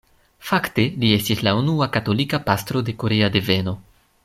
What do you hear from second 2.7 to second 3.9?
de korea deveno.